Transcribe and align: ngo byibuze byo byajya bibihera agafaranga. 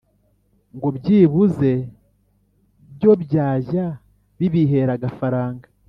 ngo 0.75 0.87
byibuze 0.97 1.71
byo 2.95 3.11
byajya 3.23 3.85
bibihera 4.37 4.93
agafaranga. 4.99 5.65